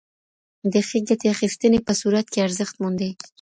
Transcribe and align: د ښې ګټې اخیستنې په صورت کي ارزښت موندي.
د 0.71 0.73
ښې 0.87 0.99
ګټې 1.07 1.27
اخیستنې 1.35 1.79
په 1.83 1.93
صورت 2.01 2.25
کي 2.31 2.39
ارزښت 2.47 2.75
موندي. 2.81 3.09